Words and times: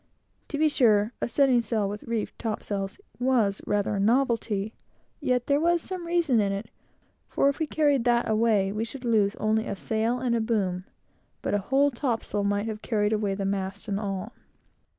To 0.47 0.57
be 0.57 0.67
sure, 0.67 1.13
a 1.21 1.27
studding 1.27 1.61
sail 1.61 1.87
with 1.87 2.05
reefed 2.05 2.39
topsails 2.39 2.97
was 3.19 3.61
rather 3.67 3.97
a 3.97 3.99
new 3.99 4.25
thing; 4.37 4.71
yet 5.19 5.45
there 5.45 5.59
was 5.59 5.79
some 5.79 6.07
reason 6.07 6.39
in 6.39 6.51
it, 6.51 6.71
for 7.29 7.49
if 7.49 7.59
we 7.59 7.67
carried 7.67 8.03
that 8.05 8.27
away, 8.27 8.71
we 8.71 8.83
should 8.83 9.05
lose 9.05 9.35
only 9.35 9.67
a 9.67 9.75
sail 9.75 10.19
and 10.19 10.35
a 10.35 10.41
boom; 10.41 10.85
but 11.43 11.53
a 11.53 11.59
whole 11.69 11.91
topsail 11.91 12.43
might 12.43 12.65
have 12.65 12.81
carried 12.81 13.13
away 13.13 13.35
the 13.35 13.45
mast 13.45 13.87
and 13.87 13.99
all. 13.99 14.33